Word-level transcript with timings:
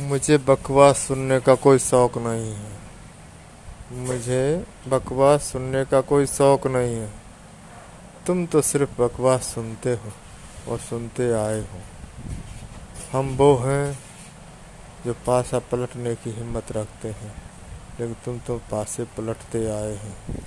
मुझे 0.00 0.38
बकवास 0.38 0.98
सुनने 0.98 1.40
का 1.40 1.54
कोई 1.54 1.78
शौक 1.78 2.18
नहीं 2.18 2.52
है। 2.52 2.78
मुझे 3.92 4.66
बकवास 4.88 5.42
सुनने 5.42 5.84
का 5.84 6.00
कोई 6.00 6.26
शौक 6.26 6.66
नहीं 6.66 6.94
है। 6.94 7.10
तुम 8.26 8.46
तो 8.46 8.60
सिर्फ़ 8.60 9.00
बकवास 9.02 9.42
सुनते 9.44 9.92
हो 9.94 10.12
और 10.72 10.78
सुनते 10.78 11.32
आए 11.32 11.60
हो। 11.60 11.80
हम 13.12 13.36
वो 13.36 13.56
हैं 13.56 13.98
जो 15.06 15.12
पासा 15.12 15.58
पलटने 15.58 16.14
की 16.14 16.30
हिम्मत 16.30 16.72
रखते 16.72 17.08
हैं, 17.08 17.34
लेकिन 18.00 18.16
तुम 18.24 18.38
तो 18.38 18.58
पासे 18.70 19.04
पलटते 19.04 19.66
आए 19.70 19.94
हैं। 19.94 20.39